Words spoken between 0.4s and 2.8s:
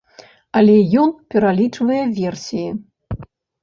Але ён пералічвае версіі.